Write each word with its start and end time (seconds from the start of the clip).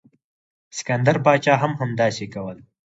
سکندر 0.77 1.17
پاچا 1.25 1.53
هم 1.61 1.71
همداسې 1.81 2.25
کول. 2.33 2.57